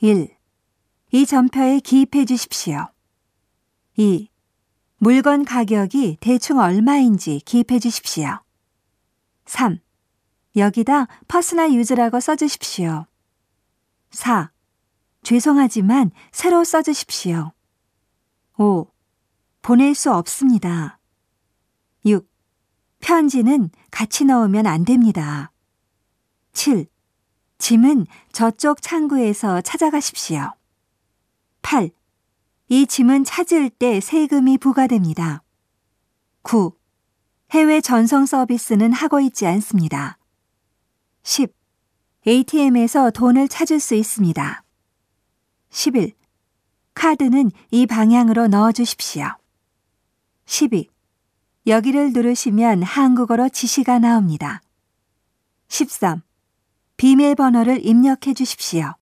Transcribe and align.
1. 0.00 0.28
이 1.12 1.24
전표에 1.24 1.80
기입해 1.80 2.26
주십시오. 2.26 2.88
2. 3.96 4.28
물건 4.98 5.46
가격이 5.46 6.18
대충 6.20 6.58
얼마인지 6.58 7.40
기입해 7.46 7.78
주십시오. 7.78 8.40
3. 9.46 9.78
여기다 10.54 11.06
personal 11.28 11.72
use라고 11.72 12.20
써주십시오. 12.20 13.06
4. 14.10 14.52
죄송하지만 15.22 16.10
새로 16.30 16.62
써주십시오. 16.62 17.52
5. 18.58 18.88
보낼 19.62 19.94
수 19.94 20.12
없습니다. 20.12 20.98
6. 22.04 22.28
편지는 23.00 23.70
같이 23.90 24.26
넣으면 24.26 24.66
안 24.66 24.84
됩니다. 24.84 25.52
7. 26.52 26.86
짐은 27.58 28.06
저쪽 28.32 28.82
창구에서 28.82 29.60
찾아가십시오. 29.62 30.52
8. 31.62 31.90
이 32.68 32.86
짐은 32.86 33.24
찾을 33.24 33.70
때 33.70 34.00
세금이 34.00 34.58
부과됩니다. 34.58 35.42
9. 36.42 36.72
해외 37.52 37.80
전송 37.80 38.26
서비스는 38.26 38.92
하고 38.92 39.20
있지 39.20 39.46
않습니다. 39.46 40.18
10. 41.22 41.52
ATM에서 42.26 43.10
돈을 43.10 43.48
찾을 43.48 43.80
수 43.80 43.94
있습니다. 43.94 44.62
11. 45.70 46.12
카드는 46.94 47.50
이 47.70 47.86
방향으로 47.86 48.48
넣어 48.48 48.72
주십시오. 48.72 49.26
12. 50.46 50.88
여기를 51.66 52.12
누르시면 52.12 52.82
한국어로 52.82 53.48
지시가 53.48 53.98
나옵니다. 53.98 54.60
13. 55.68 56.25
비밀번호를 56.96 57.84
입력해 57.84 58.32
주십시오. 58.32 58.94